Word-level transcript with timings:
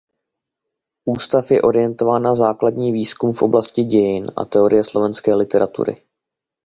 Ústav 1.05 1.51
je 1.51 1.61
orientován 1.61 2.23
na 2.23 2.33
základní 2.33 2.91
výzkum 2.91 3.31
v 3.31 3.41
oblasti 3.41 3.83
dějin 3.83 4.27
a 4.37 4.45
teorie 4.45 4.83
slovenské 4.83 5.35
literatury. 5.35 5.97